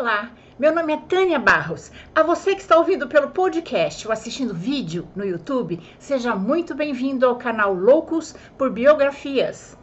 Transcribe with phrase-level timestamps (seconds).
[0.00, 1.92] Olá, meu nome é Tânia Barros.
[2.14, 7.26] A você que está ouvindo pelo podcast ou assistindo vídeo no YouTube, seja muito bem-vindo
[7.26, 9.76] ao canal Loucos por Biografias.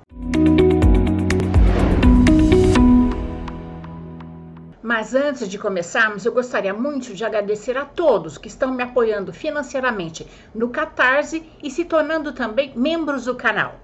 [4.82, 9.31] Mas antes de começarmos, eu gostaria muito de agradecer a todos que estão me apoiando
[9.31, 13.76] financeiramente no Catarse e se tornando também membros do canal.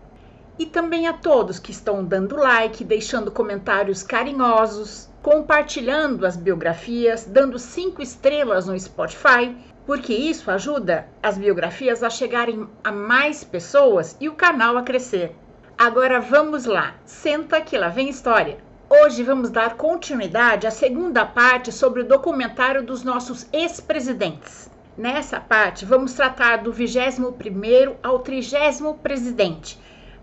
[0.57, 7.57] E também a todos que estão dando like, deixando comentários carinhosos, compartilhando as biografias, dando
[7.57, 14.27] cinco estrelas no Spotify, porque isso ajuda as biografias a chegarem a mais pessoas e
[14.27, 15.34] o canal a crescer.
[15.77, 18.57] Agora vamos lá, senta que lá vem história.
[18.89, 24.70] Hoje vamos dar continuidade à segunda parte sobre o documentário dos nossos ex-presidentes.
[24.98, 29.79] Nessa parte, vamos tratar do 21º ao 30 presidente,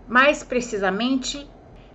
[0.07, 1.49] mais precisamente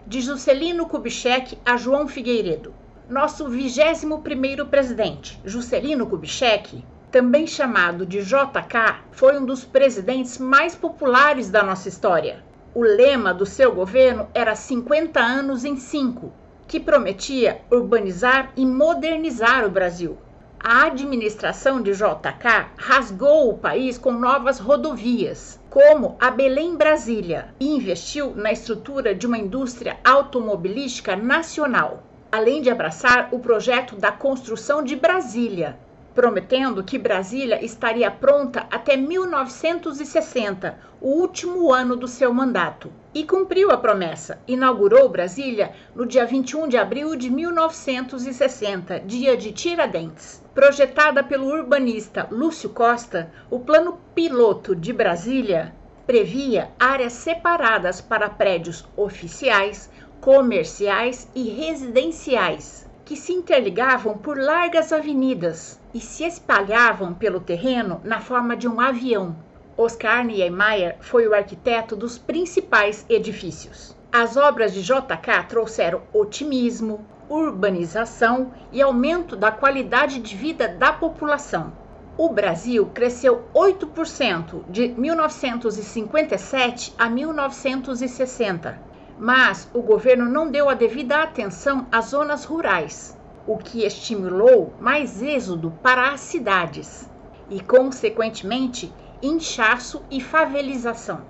[0.05, 2.75] de Juscelino Kubitschek a João Figueiredo.
[3.09, 11.49] Nosso 21º presidente, Juscelino Kubitschek, também chamado de JK, foi um dos presidentes mais populares
[11.49, 12.43] da nossa história.
[12.75, 16.33] O lema do seu governo era 50 anos em 5,
[16.67, 20.19] que prometia urbanizar e modernizar o Brasil.
[20.59, 28.35] A administração de JK rasgou o país com novas rodovias, como a Belém-Brasília, e investiu
[28.35, 32.03] na estrutura de uma indústria automobilística nacional,
[32.37, 35.79] além de abraçar o projeto da construção de Brasília,
[36.15, 42.93] prometendo que Brasília estaria pronta até 1960, o último ano do seu mandato.
[43.15, 44.39] E cumpriu a promessa.
[44.47, 50.45] Inaugurou Brasília no dia 21 de abril de 1960, dia de Tiradentes.
[50.55, 55.75] Projetada pelo urbanista Lúcio Costa, o plano piloto de Brasília
[56.07, 59.91] previa áreas separadas para prédios oficiais,
[60.27, 68.21] comerciais e residenciais que se interligavam por largas avenidas e se espalhavam pelo terreno na
[68.21, 69.37] forma de um avião.
[69.77, 73.97] Oscar Niemeyer foi o arquiteto dos principais edifícios.
[74.11, 81.73] As obras de JK trouxeram otimismo, urbanização e aumento da qualidade de vida da população.
[82.19, 91.23] O Brasil cresceu 8% de 1957 a 1960 mas o governo não deu a devida
[91.23, 93.17] atenção às zonas rurais,
[93.47, 97.09] o que estimulou mais êxodo para as cidades
[97.49, 101.23] e, consequentemente, inchaço e favelização.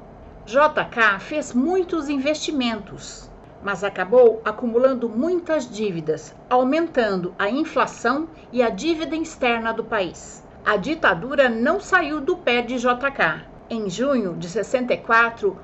[0.44, 3.30] JK fez muitos investimentos,
[3.62, 10.44] mas acabou acumulando muitas dívidas, aumentando a inflação e a dívida externa do país.
[10.64, 15.56] A ditadura não saiu do pé de JK em junho de 64,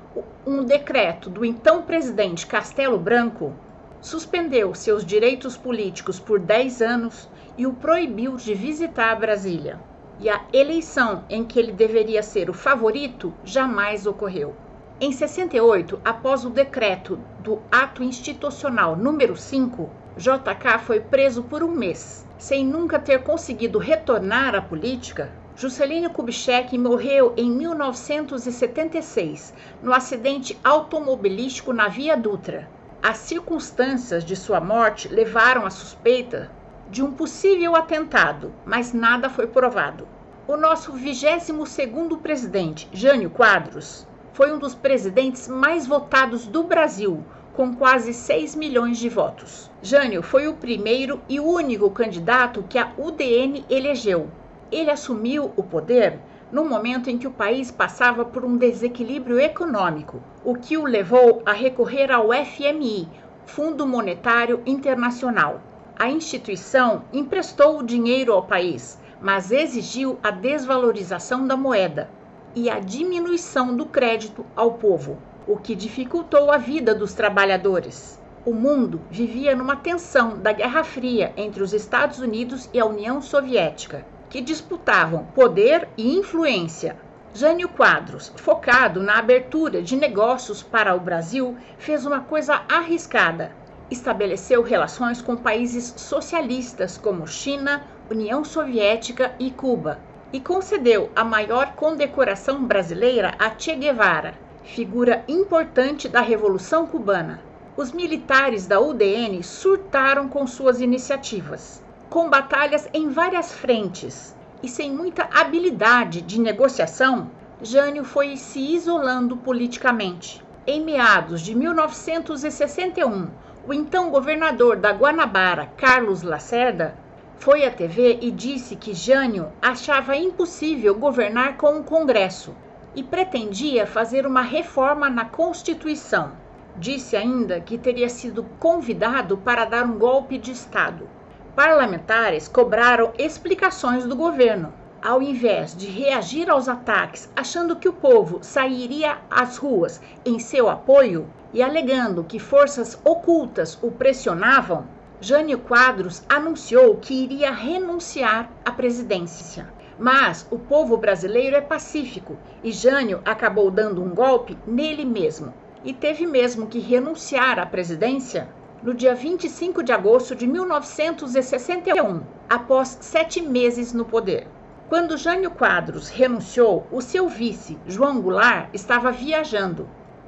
[0.45, 3.53] um decreto do então presidente Castelo Branco
[4.01, 9.79] suspendeu seus direitos políticos por 10 anos e o proibiu de visitar Brasília.
[10.19, 14.53] E a eleição em que ele deveria ser o favorito jamais ocorreu.
[14.99, 21.71] Em 68, após o decreto do Ato Institucional número 5, JK foi preso por um
[21.71, 29.53] mês, sem nunca ter conseguido retornar à política Juscelino Kubitschek morreu em 1976
[29.83, 32.67] no acidente automobilístico na Via Dutra.
[33.03, 36.51] As circunstâncias de sua morte levaram à suspeita
[36.89, 40.07] de um possível atentado, mas nada foi provado.
[40.47, 47.75] O nosso 22º presidente, Jânio Quadros, foi um dos presidentes mais votados do Brasil, com
[47.75, 49.69] quase 6 milhões de votos.
[49.83, 54.31] Jânio foi o primeiro e único candidato que a UDN elegeu,
[54.73, 56.19] ele assumiu o poder
[56.53, 61.41] no momento em que o país passava por um desequilíbrio econômico, o que o levou
[61.45, 63.09] a recorrer ao FMI,
[63.43, 65.61] Fundo Monetário Internacional.
[65.97, 72.07] A instituição emprestou o dinheiro ao país, mas exigiu a desvalorização da moeda
[72.55, 75.17] e a diminuição do crédito ao povo,
[75.47, 78.19] o que dificultou a vida dos trabalhadores.
[78.45, 83.21] O mundo vivia numa tensão da Guerra Fria entre os Estados Unidos e a União
[83.21, 86.97] Soviética que disputavam poder e influência.
[87.35, 93.51] Jânio Quadros, focado na abertura de negócios para o Brasil, fez uma coisa arriscada.
[93.91, 99.99] Estabeleceu relações com países socialistas como China, União Soviética e Cuba,
[100.31, 104.33] e concedeu a maior condecoração brasileira a Che Guevara,
[104.63, 107.39] figura importante da Revolução Cubana.
[107.77, 111.83] Os militares da UDN surtaram com suas iniciativas
[112.13, 119.35] com batalhas em várias frentes e sem muita habilidade de negociação, Jânio foi se isolando
[119.35, 120.45] politicamente.
[120.67, 123.29] Em meados de 1961,
[123.67, 126.95] o então governador da Guanabara, Carlos Lacerda,
[127.39, 132.53] foi à TV e disse que Jânio achava impossível governar com o Congresso
[132.95, 136.33] e pretendia fazer uma reforma na Constituição.
[136.77, 141.09] Disse ainda que teria sido convidado para dar um golpe de Estado.
[141.55, 144.73] Parlamentares cobraram explicações do governo.
[144.99, 150.67] Ao invés de reagir aos ataques, achando que o povo sairia às ruas em seu
[150.67, 154.87] apoio e alegando que forças ocultas o pressionavam,
[155.21, 159.71] Jânio Quadros anunciou que iria renunciar à presidência.
[159.99, 165.53] Mas o povo brasileiro é pacífico e Jânio acabou dando um golpe nele mesmo
[165.83, 168.49] e teve mesmo que renunciar à presidência
[168.83, 174.45] no dia 25 de agosto de 1961, após sete meses no poder.
[174.89, 179.87] Quando Jânio Quadros renunciou, o seu vice, João Goulart, estava viajando.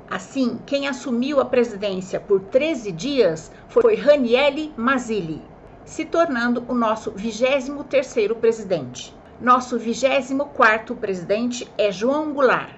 [0.09, 5.41] Assim, quem assumiu a presidência por 13 dias foi Raniele Mazzilli,
[5.83, 9.13] se tornando o nosso 23º presidente.
[9.41, 12.73] Nosso 24º presidente é João Goulart.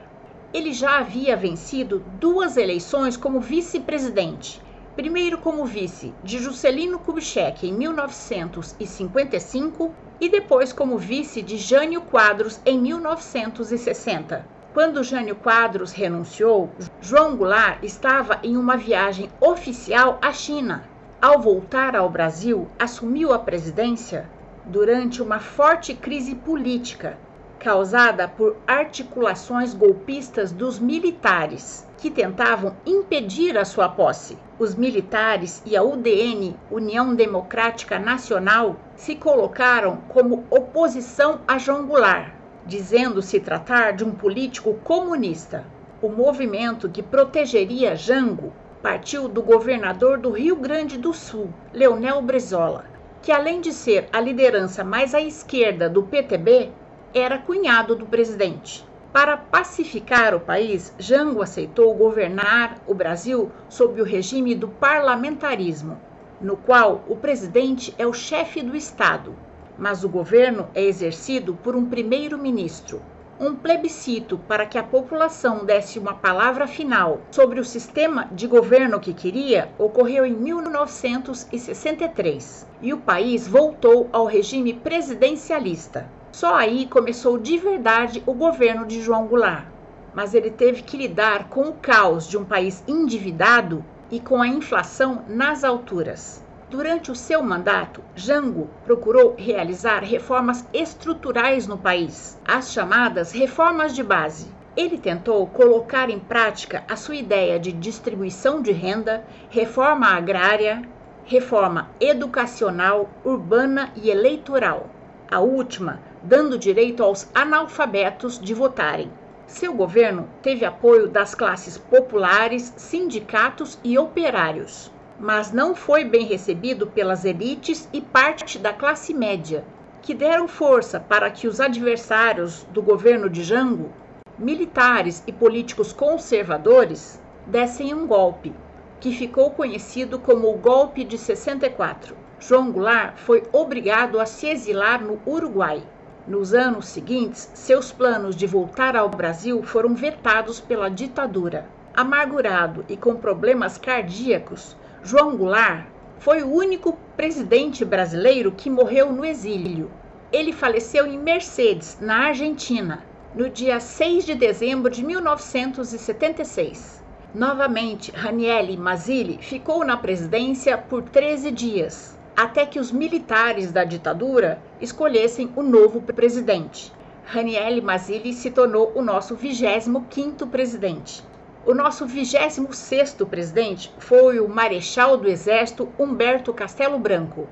[0.52, 4.66] Ele já havia vencido duas eleições como vice-presidente
[4.98, 12.60] primeiro como vice de Juscelino Kubitschek em 1955 e depois como vice de Jânio Quadros
[12.66, 14.44] em 1960.
[14.74, 20.90] Quando Jânio Quadros renunciou, João Goulart estava em uma viagem oficial à China.
[21.22, 24.28] Ao voltar ao Brasil, assumiu a presidência
[24.66, 27.20] durante uma forte crise política
[27.60, 34.38] causada por articulações golpistas dos militares que tentavam impedir a sua posse.
[34.60, 42.34] Os militares e a UDN, União Democrática Nacional, se colocaram como oposição a João Goulart,
[42.66, 45.66] dizendo se tratar de um político comunista.
[46.02, 52.86] O movimento que protegeria Jango partiu do governador do Rio Grande do Sul, Leonel Brizola,
[53.22, 56.72] que além de ser a liderança mais à esquerda do PTB,
[57.14, 58.86] era cunhado do presidente.
[59.14, 65.98] Para pacificar o país, Jango aceitou governar o Brasil sob o regime do parlamentarismo,
[66.40, 69.34] no qual o presidente é o chefe do Estado,
[69.78, 73.02] mas o governo é exercido por um primeiro-ministro.
[73.40, 79.00] Um plebiscito para que a população desse uma palavra final sobre o sistema de governo
[79.00, 86.10] que queria ocorreu em 1963 e o país voltou ao regime presidencialista.
[86.40, 89.66] Só aí começou de verdade o governo de João Goulart.
[90.14, 94.48] Mas ele teve que lidar com o caos de um país endividado e com a
[94.48, 96.46] inflação nas alturas.
[96.70, 104.04] Durante o seu mandato, Jango procurou realizar reformas estruturais no país, as chamadas reformas de
[104.04, 104.46] base.
[104.76, 110.84] Ele tentou colocar em prática a sua ideia de distribuição de renda, reforma agrária,
[111.26, 114.88] reforma educacional, urbana e eleitoral.
[115.30, 119.12] A última dando direito aos analfabetos de votarem.
[119.48, 126.88] Seu governo teve apoio das classes populares, sindicatos e operários, mas não foi bem recebido
[126.88, 129.64] pelas elites e parte da classe média,
[130.02, 133.92] que deram força para que os adversários do governo de Jango,
[134.38, 138.54] militares e políticos conservadores, dessem um golpe,
[139.00, 142.16] que ficou conhecido como o Golpe de 64.
[142.40, 145.82] João Goulart foi obrigado a se exilar no Uruguai.
[146.28, 151.70] Nos anos seguintes, seus planos de voltar ao Brasil foram vetados pela ditadura.
[151.96, 155.86] Amargurado e com problemas cardíacos, João Goulart
[156.20, 159.90] foi o único presidente brasileiro que morreu no exílio.
[160.30, 167.02] Ele faleceu em Mercedes, na Argentina, no dia 6 de dezembro de 1976.
[167.34, 174.62] Novamente, Raniele Mazzilli ficou na presidência por 13 dias até que os militares da ditadura
[174.80, 176.94] escolhessem o novo presidente.
[177.26, 181.24] Raniel Mazzilli se tornou o nosso 25º presidente.
[181.66, 187.48] O nosso 26º presidente foi o Marechal do Exército Humberto Castelo Branco.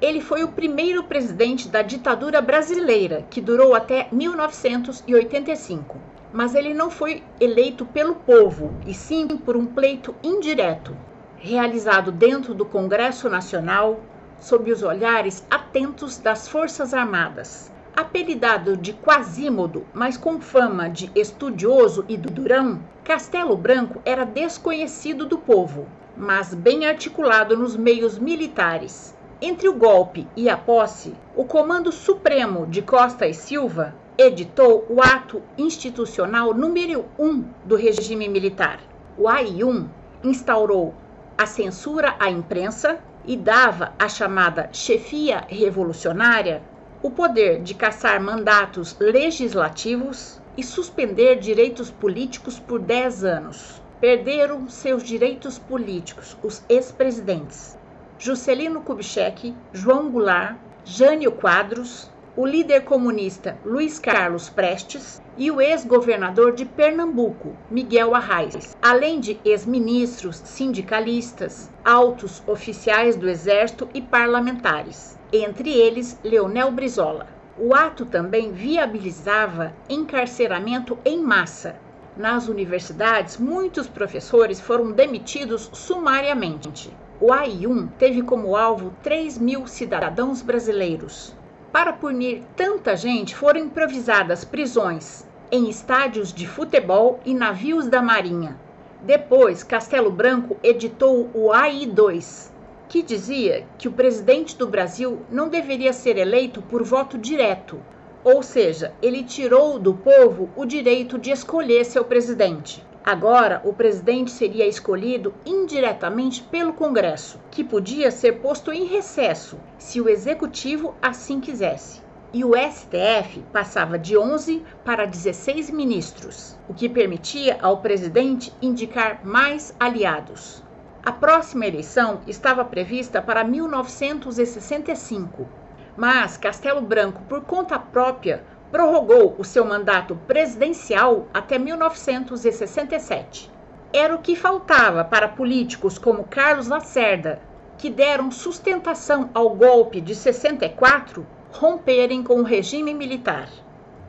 [0.00, 5.98] Ele foi o primeiro presidente da ditadura brasileira, que durou até 1985.
[6.32, 10.96] Mas ele não foi eleito pelo povo, e sim por um pleito indireto,
[11.36, 14.00] realizado dentro do Congresso Nacional,
[14.42, 17.70] sob os olhares atentos das Forças Armadas.
[17.94, 25.38] Apelidado de Quasímodo, mas com fama de estudioso e durão, Castelo Branco era desconhecido do
[25.38, 29.14] povo, mas bem articulado nos meios militares.
[29.40, 35.00] Entre o golpe e a posse, o Comando Supremo de Costa e Silva editou o
[35.00, 38.80] ato institucional número 1 do regime militar.
[39.16, 39.86] O AI-1
[40.24, 40.94] instaurou
[41.36, 46.62] a censura à imprensa, e dava à chamada chefia revolucionária
[47.02, 53.82] o poder de caçar mandatos legislativos e suspender direitos políticos por 10 anos.
[54.00, 57.76] Perderam seus direitos políticos os ex-presidentes
[58.22, 66.54] Juscelino Kubitschek, João Goulart, Jânio Quadros, o líder comunista Luiz Carlos Prestes e o ex-governador
[66.54, 75.70] de Pernambuco, Miguel Arraes, além de ex-ministros, sindicalistas, altos oficiais do Exército e parlamentares, entre
[75.70, 77.26] eles Leonel Brizola.
[77.58, 81.76] O ato também viabilizava encarceramento em massa.
[82.16, 86.96] Nas universidades, muitos professores foram demitidos sumariamente.
[87.20, 91.34] O AI-1 teve como alvo 3 mil cidadãos brasileiros.
[91.72, 98.60] Para punir tanta gente, foram improvisadas prisões em estádios de futebol e navios da Marinha.
[99.00, 102.50] Depois, Castelo Branco editou o AI-2,
[102.90, 107.80] que dizia que o presidente do Brasil não deveria ser eleito por voto direto,
[108.22, 112.84] ou seja, ele tirou do povo o direito de escolher seu presidente.
[113.04, 120.00] Agora, o presidente seria escolhido indiretamente pelo Congresso, que podia ser posto em recesso se
[120.00, 122.00] o executivo assim quisesse.
[122.32, 129.26] E o STF passava de 11 para 16 ministros, o que permitia ao presidente indicar
[129.26, 130.62] mais aliados.
[131.04, 135.48] A próxima eleição estava prevista para 1965,
[135.96, 143.52] mas Castelo Branco, por conta própria, prorrogou o seu mandato presidencial até 1967.
[143.92, 147.38] Era o que faltava para políticos como Carlos Lacerda,
[147.76, 153.50] que deram sustentação ao golpe de 64, romperem com o regime militar.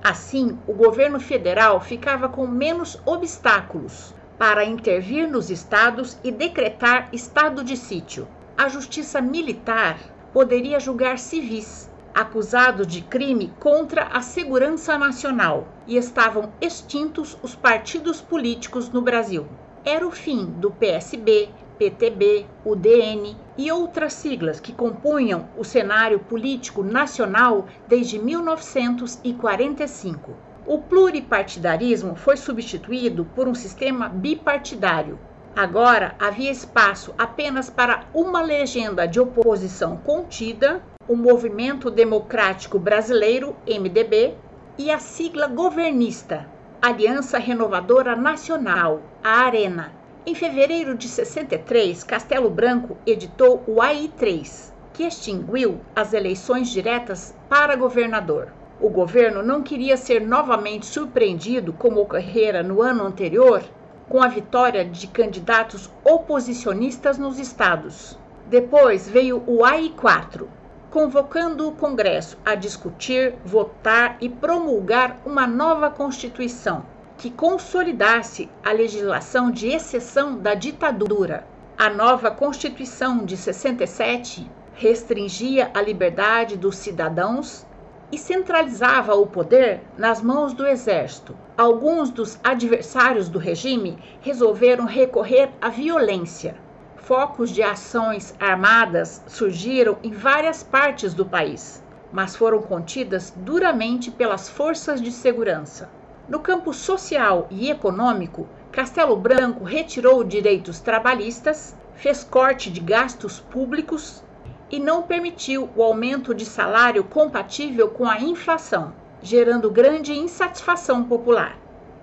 [0.01, 7.65] Assim, o governo federal ficava com menos obstáculos para intervir nos estados e decretar estado
[7.65, 8.27] de sítio.
[8.57, 9.99] A justiça militar
[10.31, 18.21] poderia julgar civis acusados de crime contra a segurança nacional e estavam extintos os partidos
[18.21, 19.47] políticos no Brasil.
[19.83, 26.83] Era o fim do PSB, PTB, UDN e outras siglas que compunham o cenário político
[26.83, 35.19] nacional desde 1945 o pluripartidarismo foi substituído por um sistema bipartidário.
[35.55, 44.35] Agora havia espaço apenas para uma legenda de oposição contida, o Movimento Democrático Brasileiro, MDB,
[44.77, 46.47] e a sigla governista,
[46.81, 49.91] Aliança Renovadora Nacional, a Arena.
[50.25, 57.75] Em fevereiro de 63, Castelo Branco editou o AI-3, que extinguiu as eleições diretas para
[57.75, 58.53] governador.
[58.79, 63.61] O governo não queria ser novamente surpreendido, como ocorrera no ano anterior,
[64.07, 68.17] com a vitória de candidatos oposicionistas nos estados.
[68.47, 70.47] Depois veio o AI-4,
[70.93, 76.85] convocando o Congresso a discutir, votar e promulgar uma nova Constituição
[77.17, 81.47] que consolidasse a legislação de exceção da ditadura.
[81.75, 87.65] A nova Constituição de 67 restringia a liberdade dos cidadãos
[88.11, 91.35] e centralizava o poder nas mãos do exército.
[91.57, 96.55] Alguns dos adversários do regime resolveram recorrer à violência.
[97.03, 101.83] Focos de ações armadas surgiram em várias partes do país,
[102.13, 105.89] mas foram contidas duramente pelas forças de segurança.
[106.29, 114.23] No campo social e econômico, Castelo Branco retirou direitos trabalhistas, fez corte de gastos públicos
[114.71, 121.57] e não permitiu o aumento de salário compatível com a inflação, gerando grande insatisfação popular.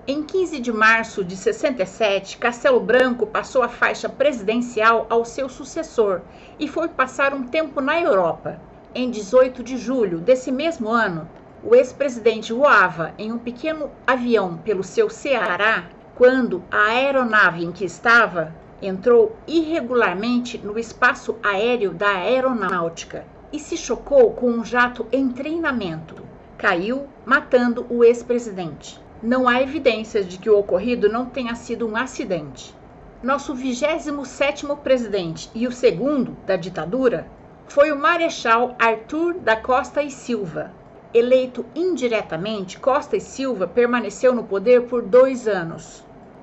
[0.06, 6.22] Em 15 de março de 67, Castelo Branco passou a faixa presidencial ao seu sucessor
[6.58, 8.58] e foi passar um tempo na Europa.
[8.94, 11.28] Em 18 de julho desse mesmo ano,
[11.62, 17.84] o ex-presidente voava em um pequeno avião pelo seu Ceará quando a aeronave em que
[17.84, 25.28] estava entrou irregularmente no espaço aéreo da aeronáutica e se chocou com um jato em
[25.28, 26.16] treinamento.
[26.56, 28.98] Caiu, matando o ex-presidente.
[29.22, 32.74] Não há evidências de que o ocorrido não tenha sido um acidente.
[33.22, 37.26] Nosso 27º presidente e o segundo da ditadura
[37.68, 40.70] foi o Marechal Arthur da Costa e Silva.
[41.12, 46.02] Eleito indiretamente, Costa e Silva permaneceu no poder por dois anos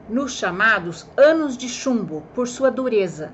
[0.09, 3.33] nos chamados anos de chumbo por sua dureza.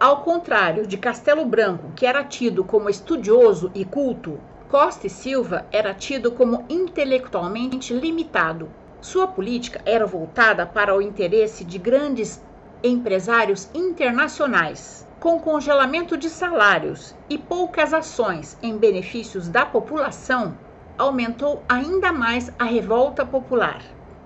[0.00, 4.38] Ao contrário de Castelo Branco, que era tido como estudioso e culto,
[4.70, 8.68] Costa e Silva era tido como intelectualmente limitado.
[9.04, 12.40] Sua política era voltada para o interesse de grandes
[12.82, 20.56] empresários internacionais Com congelamento de salários e poucas ações em benefícios da população,
[20.96, 23.82] aumentou ainda mais a revolta popular.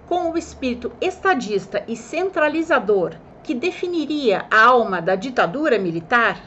[0.07, 6.41] Com o espírito estadista e centralizador que definiria a alma da ditadura militar,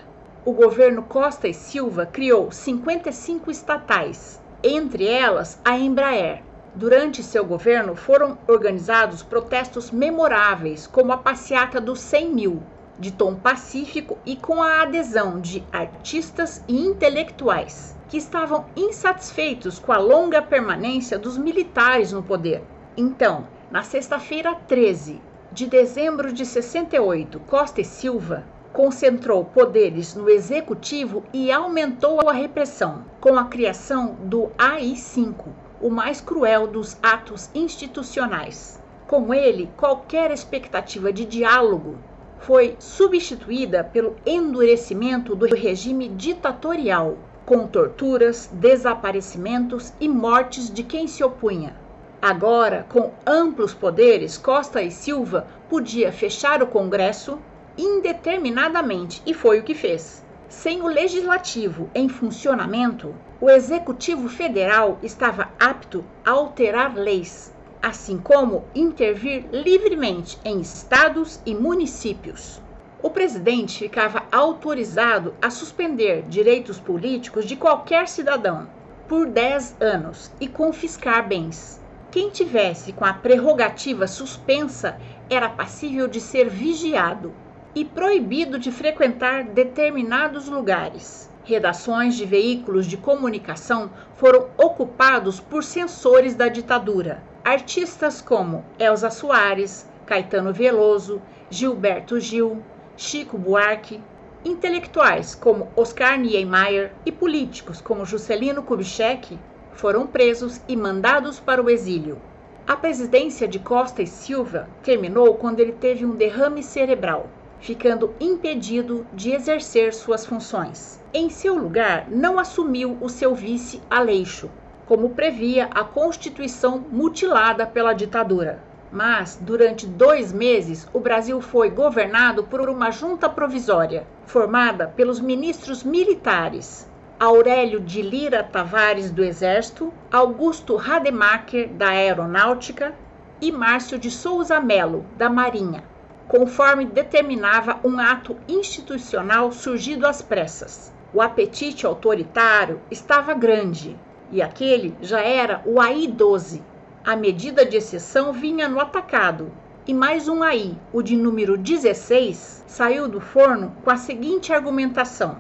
[0.46, 6.50] o governo Costa e Silva criou 55 estatais, entre elas a Embraer.
[6.74, 12.63] Durante seu governo foram organizados protestos memoráveis, como a Passeata dos 100 mil,
[12.98, 19.92] de tom pacífico e com a adesão de artistas e intelectuais que estavam insatisfeitos com
[19.92, 22.63] a longa permanência dos militares no poder.
[22.96, 31.24] Então, na sexta-feira 13 de dezembro de 68, Costa e Silva concentrou poderes no executivo
[31.34, 35.34] e aumentou a repressão com a criação do AI-5,
[35.82, 38.82] o mais cruel dos atos institucionais.
[39.08, 41.98] Com ele, qualquer expectativa de diálogo
[42.40, 51.24] foi substituída pelo endurecimento do regime ditatorial, com torturas, desaparecimentos e mortes de quem se
[51.24, 51.76] opunha.
[52.22, 57.40] Agora, com amplos poderes, Costa e Silva podia fechar o Congresso
[57.78, 60.24] indeterminadamente e foi o que fez.
[60.48, 68.64] Sem o legislativo em funcionamento, o executivo federal estava apto a alterar leis, assim como
[68.76, 72.62] intervir livremente em estados e municípios.
[73.02, 78.70] O presidente ficava autorizado a suspender direitos políticos de qualquer cidadão
[79.08, 81.82] por 10 anos e confiscar bens.
[82.12, 87.34] Quem tivesse com a prerrogativa suspensa era passível de ser vigiado
[87.74, 91.31] e proibido de frequentar determinados lugares.
[91.44, 99.90] Redações de veículos de comunicação foram ocupados por censores da ditadura Artistas como Elza Soares,
[100.06, 101.20] Caetano Veloso,
[101.50, 102.62] Gilberto Gil,
[102.96, 104.00] Chico Buarque,
[104.46, 109.40] intelectuais como Oscar Niemeyer e políticos como Juscelino Kubitschek
[109.74, 112.22] foram presos e mandados para o exílio.
[112.68, 117.27] A presidência de Costa e Silva terminou quando ele teve um derrame cerebral,
[117.62, 121.00] ficando impedido de exercer suas funções.
[121.14, 124.50] Em seu lugar, não assumiu o seu vice Aleixo,
[124.86, 128.62] como previa a Constituição mutilada pela ditadura.
[128.92, 135.82] Mas, durante dois meses, o Brasil foi governado por uma junta provisória, formada pelos ministros
[135.82, 142.96] militares Aurélio de Lira Tavares, do Exército, Augusto Rademacher, da Aeronáutica
[143.40, 145.84] e Márcio de Souza Melo, da Marinha,
[146.31, 150.89] conforme determinava um ato institucional surgido às pressas.
[151.13, 154.00] O apetite autoritário estava grande
[154.31, 156.61] e aquele já era o AI-12.
[157.03, 159.51] A medida de exceção vinha no atacado,
[159.85, 165.37] e mais um AI, o de número 16, saiu do forno com a seguinte argumentação: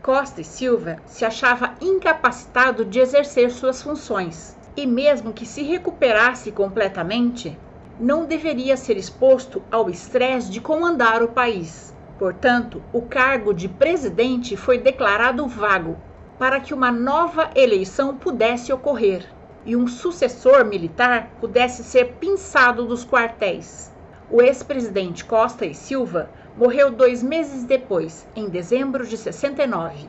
[0.00, 6.52] Costa e Silva se achava incapacitado de exercer suas funções, e mesmo que se recuperasse
[6.52, 7.58] completamente,
[8.00, 11.94] não deveria ser exposto ao estresse de comandar o país.
[12.18, 15.96] Portanto, o cargo de presidente foi declarado vago
[16.38, 19.26] para que uma nova eleição pudesse ocorrer
[19.66, 23.92] e um sucessor militar pudesse ser pinçado dos quartéis.
[24.30, 30.08] O ex-presidente Costa e Silva morreu dois meses depois, em dezembro de 69.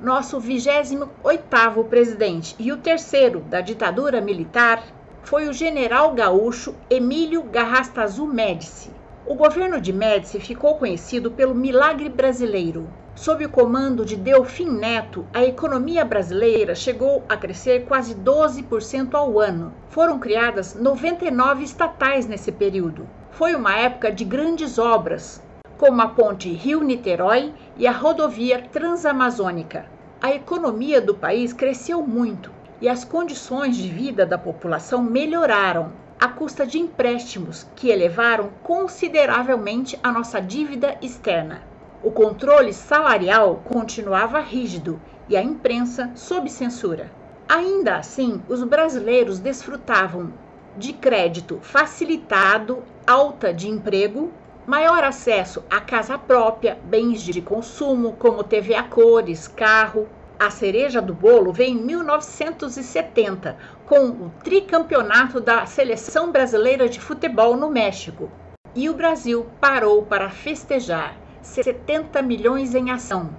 [0.00, 4.82] Nosso 28º presidente e o terceiro da ditadura militar
[5.28, 8.90] foi o general gaúcho Emílio Garrastazu Médici.
[9.26, 15.26] O governo de Médici ficou conhecido pelo milagre brasileiro, Sob o comando de Delfim Neto,
[15.34, 19.74] a economia brasileira chegou a crescer quase 12% ao ano.
[19.90, 23.06] Foram criadas 99 estatais nesse período.
[23.32, 25.42] Foi uma época de grandes obras,
[25.76, 29.84] como a ponte Rio-Niterói e a rodovia Transamazônica.
[30.22, 36.28] A economia do país cresceu muito e as condições de vida da população melhoraram, à
[36.28, 41.62] custa de empréstimos que elevaram consideravelmente a nossa dívida externa.
[42.02, 47.10] O controle salarial continuava rígido e a imprensa sob censura.
[47.48, 50.32] Ainda assim, os brasileiros desfrutavam
[50.76, 54.30] de crédito facilitado, alta de emprego,
[54.66, 60.06] maior acesso à casa própria, bens de consumo como TV a cores, carro.
[60.40, 67.56] A cereja do bolo veio em 1970, com o tricampeonato da Seleção Brasileira de Futebol
[67.56, 68.30] no México.
[68.72, 73.30] E o Brasil parou para festejar 70 milhões em ação.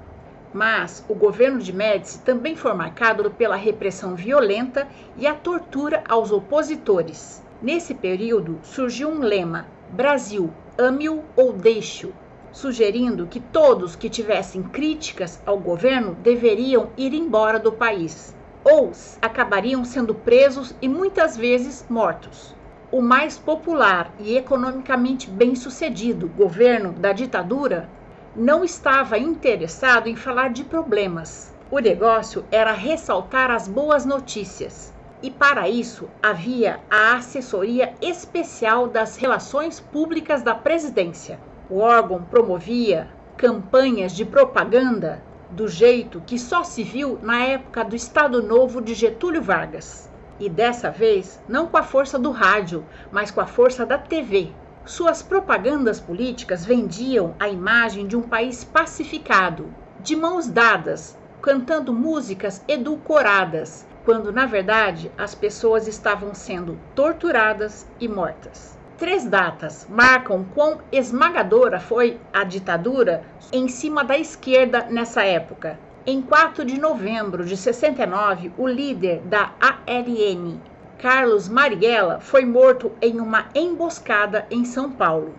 [0.53, 4.85] Mas o governo de Médici também foi marcado pela repressão violenta
[5.15, 7.41] e a tortura aos opositores.
[7.61, 12.13] Nesse período surgiu um lema: Brasil, ame-o ou deixe-o.
[12.51, 19.85] Sugerindo que todos que tivessem críticas ao governo deveriam ir embora do país, ou acabariam
[19.85, 22.55] sendo presos e muitas vezes mortos.
[22.91, 27.87] O mais popular e economicamente bem-sucedido governo da ditadura
[28.35, 31.53] não estava interessado em falar de problemas.
[31.69, 34.91] O negócio era ressaltar as boas notícias.
[35.21, 41.39] E para isso havia a assessoria especial das relações públicas da presidência.
[41.69, 47.95] O órgão promovia campanhas de propaganda do jeito que só se viu na época do
[47.95, 50.09] Estado Novo de Getúlio Vargas.
[50.39, 54.49] E dessa vez, não com a força do rádio, mas com a força da TV,
[54.83, 62.63] suas propagandas políticas vendiam a imagem de um país pacificado, de mãos dadas, cantando músicas
[62.67, 68.78] edulcoradas, quando na verdade as pessoas estavam sendo torturadas e mortas.
[68.99, 75.79] Três datas marcam quão esmagadora foi a ditadura em cima da esquerda nessa época.
[76.05, 80.59] Em 4 de novembro de 69, o líder da ALN,
[80.97, 85.33] Carlos Marighella foi morto em uma emboscada em São Paulo.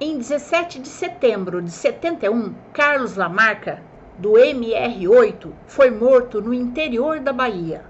[0.00, 3.82] Em 17 de setembro de 71, Carlos Lamarca,
[4.18, 7.84] do MR8, foi morto no interior da Bahia.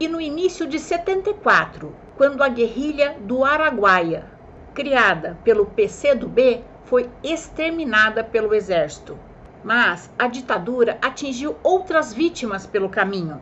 [0.00, 4.33] E no início de 74, quando a guerrilha do Araguaia,
[4.74, 9.18] criada pelo PCdoB, foi exterminada pelo exército.
[9.62, 13.40] Mas a ditadura atingiu outras vítimas pelo caminho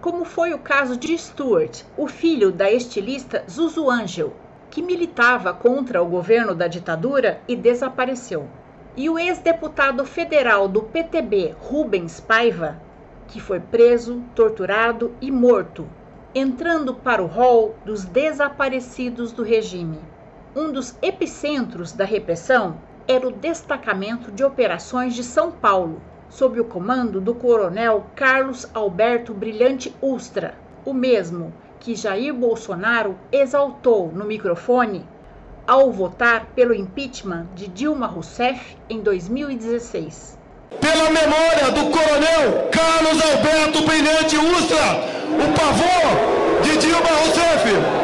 [0.00, 4.32] como foi o caso de Stuart, o filho da estilista Zuzu Angel,
[4.70, 8.48] que militava contra o governo da ditadura e desapareceu.
[8.96, 12.80] E o ex-deputado federal do PTB, Rubens Paiva,
[13.28, 15.86] que foi preso, torturado e morto,
[16.34, 19.98] entrando para o rol dos desaparecidos do regime.
[20.54, 26.64] Um dos epicentros da repressão era o Destacamento de Operações de São Paulo, sob o
[26.64, 35.06] comando do coronel Carlos Alberto Brilhante Ustra, o mesmo que Jair Bolsonaro exaltou no microfone
[35.68, 40.36] ao votar pelo impeachment de Dilma Rousseff em 2016.
[40.80, 44.98] Pela memória do coronel Carlos Alberto Brilhante Ustra,
[45.30, 47.99] o pavor de Dilma Rousseff.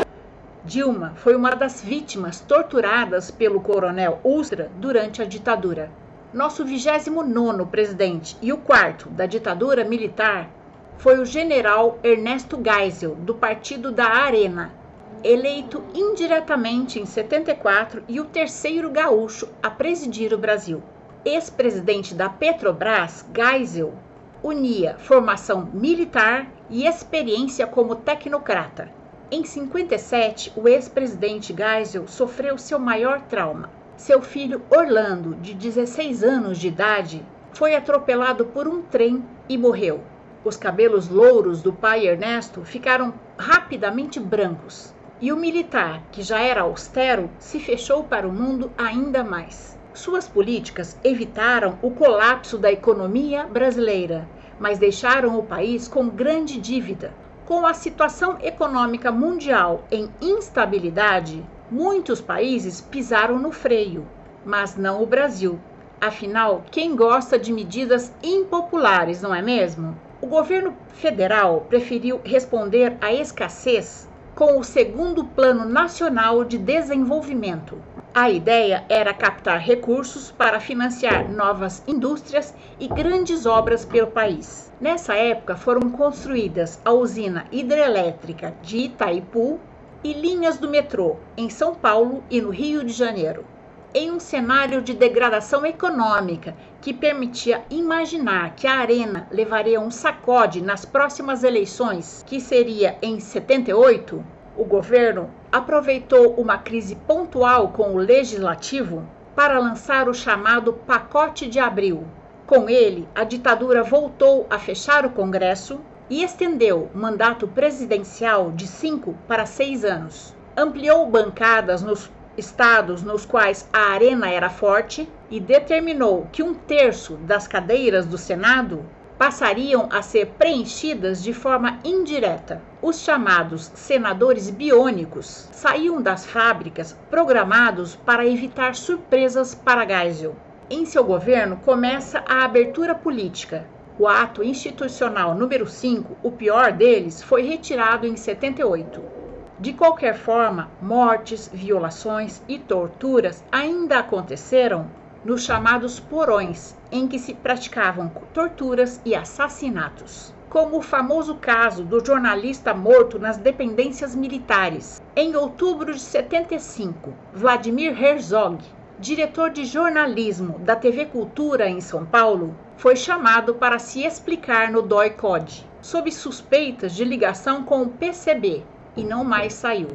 [0.67, 5.91] Dilma foi uma das vítimas torturadas pelo coronel Ustra durante a ditadura
[6.35, 10.51] nosso 29 presidente e o quarto da ditadura militar
[10.99, 14.75] foi o general Ernesto Geisel, do Partido da Arena,
[15.23, 20.83] eleito indiretamente em 74 e o terceiro gaúcho a presidir o Brasil.
[21.25, 23.95] Ex-presidente da Petrobras, Geisel
[24.43, 28.91] unia formação militar e experiência como tecnocrata.
[29.31, 36.59] Em 57, o ex-presidente Geisel sofreu seu maior trauma seu filho Orlando, de 16 anos
[36.59, 40.03] de idade, foi atropelado por um trem e morreu.
[40.45, 44.95] Os cabelos louros do pai Ernesto ficaram rapidamente brancos.
[45.19, 49.79] E o militar, que já era austero, se fechou para o mundo ainda mais.
[49.95, 54.29] Suas políticas evitaram o colapso da economia brasileira,
[54.61, 57.15] mas deixaram o país com grande dívida.
[57.47, 64.09] Com a situação econômica mundial em instabilidade, Muitos países pisaram no freio,
[64.45, 65.61] mas não o Brasil.
[66.01, 69.99] Afinal, quem gosta de medidas impopulares, não é mesmo?
[70.21, 74.06] O governo federal preferiu responder à escassez
[74.37, 77.79] com o segundo Plano Nacional de Desenvolvimento.
[78.13, 84.71] A ideia era captar recursos para financiar novas indústrias e grandes obras pelo país.
[84.79, 89.59] Nessa época foram construídas a usina hidrelétrica de Itaipu,
[90.05, 93.56] e linhas do metrô em São Paulo e no Rio de Janeiro.
[93.99, 100.61] Em um cenário de degradação econômica que permitia imaginar que a Arena levaria um sacode
[100.61, 104.23] nas próximas eleições, que seria em 78,
[104.55, 109.03] o governo aproveitou uma crise pontual com o legislativo
[109.35, 112.05] para lançar o chamado Pacote de Abril.
[112.47, 115.81] Com ele, a ditadura voltou a fechar o Congresso,
[116.11, 120.37] e estendeu o mandato presidencial de cinco para seis anos.
[120.55, 127.17] Ampliou bancadas nos estados nos quais a arena era forte e determinou que um terço
[127.17, 128.85] das cadeiras do Senado
[129.19, 132.61] passariam a ser preenchidas de forma indireta.
[132.83, 140.37] Os chamados senadores biônicos saíam das fábricas programados para evitar surpresas para Geisel.
[140.69, 143.67] Em seu governo começa a abertura política,
[143.99, 149.16] o ato institucional número 5, o pior deles, foi retirado em 78.
[149.59, 154.87] De qualquer forma, mortes, violações e torturas ainda aconteceram
[155.25, 160.35] nos chamados porões, em que se praticavam torturas e assassinatos.
[160.51, 165.01] Como o famoso caso do jornalista morto nas dependências militares.
[165.17, 168.63] Em outubro de 75, Vladimir Herzog,
[168.99, 174.83] diretor de jornalismo da TV Cultura em São Paulo, foi chamado para se explicar no
[174.83, 178.63] DOI-CODE, sob suspeitas de ligação com o PCB,
[178.97, 179.89] e não mais saiu.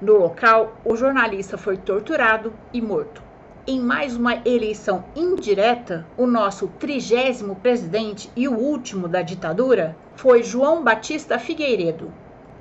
[0.00, 3.22] No local, o jornalista foi torturado e morto.
[3.66, 10.42] Em mais uma eleição indireta, o nosso trigésimo presidente e o último da ditadura foi
[10.42, 12.12] João Batista Figueiredo.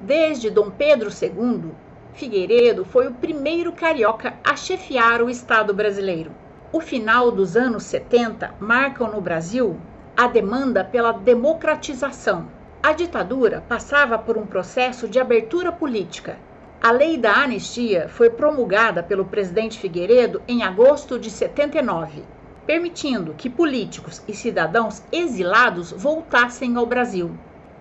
[0.01, 1.71] Desde Dom Pedro II,
[2.13, 6.31] Figueiredo foi o primeiro carioca a chefiar o Estado brasileiro.
[6.73, 9.77] O final dos anos 70 marcam no Brasil
[10.17, 12.47] a demanda pela democratização.
[12.87, 16.37] A ditadura passava por um processo de abertura política
[16.81, 22.23] a lei da anistia foi promulgada pelo presidente Figueiredo em agosto de 79,
[22.65, 27.31] permitindo que políticos e cidadãos exilados voltassem ao Brasil.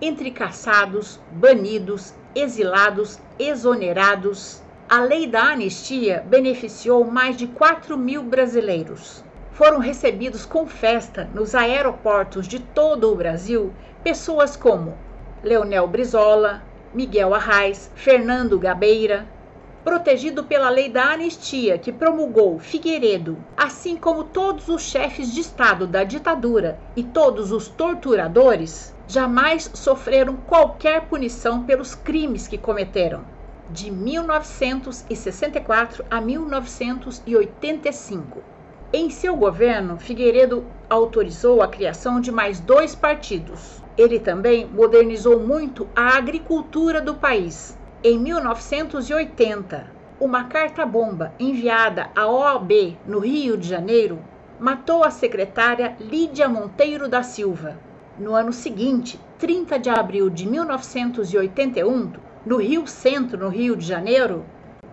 [0.01, 9.23] Entre caçados, banidos, exilados, exonerados, a lei da anistia beneficiou mais de 4 mil brasileiros.
[9.57, 14.95] Foram recebidos com festa nos aeroportos de todo o Brasil pessoas como
[15.43, 16.61] Leonel Brizola,
[16.93, 19.25] Miguel Arraes, Fernando Gabeira,
[19.83, 25.87] protegido pela lei da anistia que promulgou Figueiredo, assim como todos os chefes de Estado
[25.87, 33.25] da ditadura e todos os torturadores, jamais sofreram qualquer punição pelos crimes que cometeram.
[33.71, 38.56] De 1964 a 1985.
[38.93, 45.89] Em seu governo, Figueiredo autorizou a criação de mais dois partidos, ele também modernizou muito
[45.93, 47.77] a agricultura do país.
[48.01, 49.87] Em 1980,
[50.21, 54.19] uma carta-bomba enviada à OAB no Rio de Janeiro
[54.57, 57.75] matou a secretária Lídia Monteiro da Silva.
[58.17, 62.13] No ano seguinte, 30 de abril de 1981,
[62.45, 64.45] no Rio Centro, no Rio de Janeiro,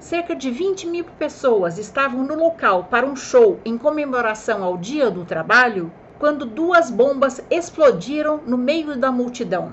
[0.05, 5.11] cerca de 20 mil pessoas estavam no local para um show em comemoração ao Dia
[5.11, 9.73] do Trabalho quando duas bombas explodiram no meio da multidão.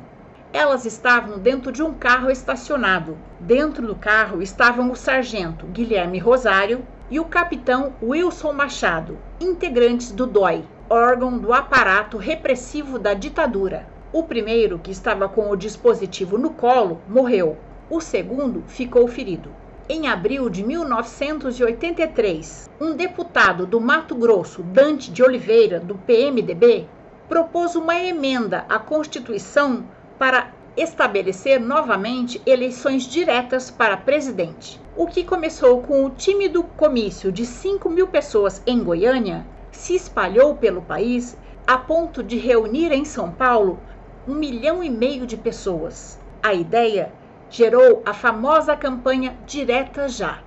[0.54, 3.18] Elas estavam dentro de um carro estacionado.
[3.42, 10.26] Dentro do carro estavam o sargento Guilherme Rosário e o capitão Wilson Machado, integrantes do
[10.26, 13.86] DOI, órgão do aparato repressivo da ditadura.
[14.14, 17.58] O primeiro, que estava com o dispositivo no colo, morreu.
[17.90, 19.60] O segundo ficou ferido.
[19.94, 26.88] Em abril de 1983, um deputado do Mato Grosso, Dante de Oliveira, do PMDB,
[27.28, 29.84] propôs uma emenda à Constituição
[30.18, 34.80] para estabelecer novamente eleições diretas para presidente.
[34.96, 40.56] O que começou com o tímido comício de 5 mil pessoas em Goiânia se espalhou
[40.56, 43.78] pelo país a ponto de reunir em São Paulo
[44.26, 46.18] um milhão e meio de pessoas.
[46.42, 47.12] A ideia
[47.52, 50.40] gerou a famosa campanha Direta Já.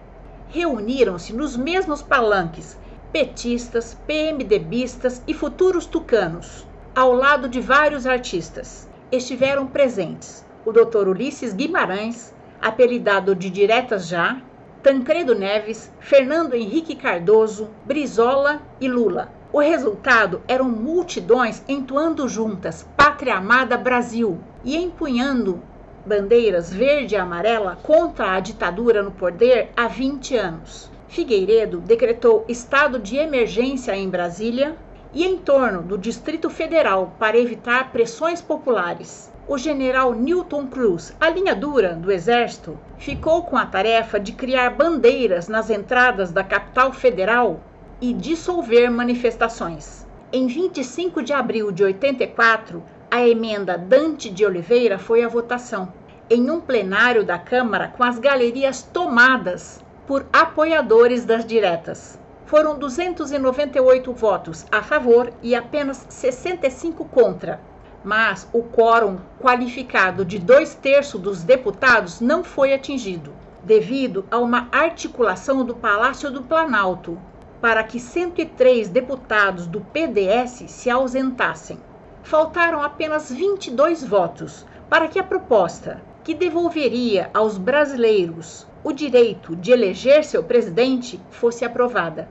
[0.48, 2.78] Reuniram-se nos mesmos palanques
[3.12, 8.88] petistas, PMDBistas e futuros tucanos, ao lado de vários artistas.
[9.12, 11.06] Estiveram presentes o Dr.
[11.06, 14.40] Ulisses Guimarães, apelidado de Diretas Já,
[14.82, 19.30] Tancredo Neves, Fernando Henrique Cardoso, Brizola e Lula.
[19.52, 25.62] O resultado eram multidões entoando juntas Pátria Amada Brasil e empunhando
[26.06, 30.90] bandeiras verde e amarela contra a ditadura no poder há 20 anos.
[31.08, 34.76] Figueiredo decretou estado de emergência em Brasília
[35.12, 39.32] e em torno do Distrito Federal para evitar pressões populares.
[39.46, 44.70] O general Newton Cruz, a linha dura do Exército, ficou com a tarefa de criar
[44.70, 47.60] bandeiras nas entradas da capital federal
[48.00, 50.04] e dissolver manifestações.
[50.32, 55.92] Em 25 de abril de 84, a emenda Dante de Oliveira foi à votação
[56.28, 62.18] em um plenário da Câmara com as galerias tomadas por apoiadores das diretas.
[62.46, 67.60] Foram 298 votos a favor e apenas 65 contra.
[68.02, 74.68] Mas o quórum qualificado de dois terços dos deputados não foi atingido, devido a uma
[74.72, 77.18] articulação do Palácio do Planalto
[77.60, 81.78] para que 103 deputados do PDS se ausentassem
[82.24, 89.70] faltaram apenas 22 votos para que a proposta, que devolveria aos brasileiros o direito de
[89.70, 92.28] eleger seu presidente, fosse aprovada.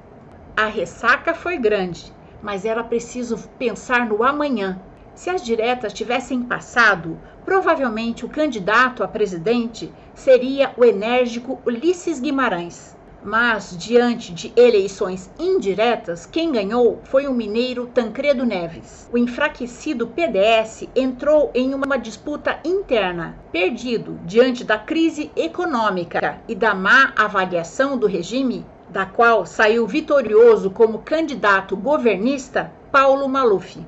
[0.58, 4.82] A ressaca foi grande, mas era preciso pensar no amanhã.
[5.14, 12.98] Se as diretas tivessem passado, provavelmente o candidato a presidente seria o enérgico Ulisses Guimarães.
[13.26, 19.08] Mas, diante de eleições indiretas, quem ganhou foi o mineiro Tancredo Neves.
[19.14, 26.76] O enfraquecido PDS entrou em uma disputa interna, perdido diante da crise econômica e da
[26.76, 33.80] má avaliação do regime, da qual saiu vitorioso como candidato governista Paulo Maluf.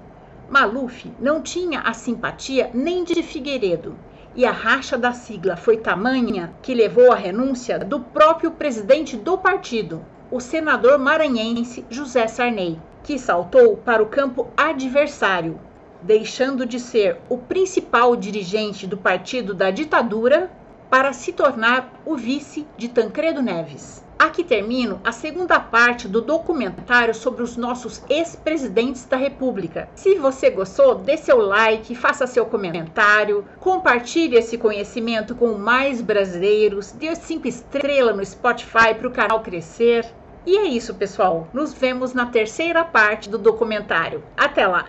[0.50, 3.98] Maluf não tinha a simpatia nem de Figueiredo
[4.36, 9.38] e a racha da sigla foi tamanha que levou à renúncia do próprio presidente do
[9.38, 15.60] partido, o senador maranhense José Sarney, que saltou para o campo adversário,
[16.02, 20.52] deixando de ser o principal dirigente do partido da ditadura
[20.90, 24.05] para se tornar o vice de Tancredo Neves.
[24.18, 29.90] Aqui termino a segunda parte do documentário sobre os nossos ex-presidentes da República.
[29.94, 36.94] Se você gostou, dê seu like, faça seu comentário, compartilhe esse conhecimento com mais brasileiros,
[36.94, 40.06] dê cinco estrelas no Spotify para o canal crescer.
[40.46, 41.48] E é isso, pessoal.
[41.54, 44.24] Nos vemos na terceira parte do documentário.
[44.38, 44.86] Até lá!